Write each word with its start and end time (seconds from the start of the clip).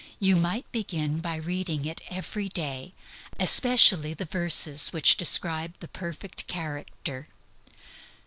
You 0.19 0.35
might 0.35 0.65
begin 0.71 1.19
by 1.19 1.35
reading 1.35 1.85
it 1.85 2.01
every 2.09 2.49
day, 2.49 2.91
especially 3.39 4.15
the 4.15 4.25
verses 4.25 4.87
which 4.91 5.15
describe 5.15 5.77
the 5.79 5.87
perfect 5.89 6.47
character. 6.47 7.27